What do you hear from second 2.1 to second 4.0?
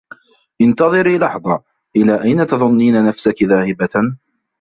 أين تظنّين نفسكِ ذاهبةً؟